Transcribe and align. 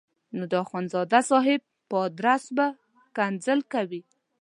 نو 0.37 0.43
د 0.51 0.53
اخندزاده 0.63 1.19
صاحب 1.31 1.61
په 1.89 1.95
ادرس 2.07 2.43
به 2.57 2.67
ښکنځل 3.01 3.59
کوي. 3.73 4.01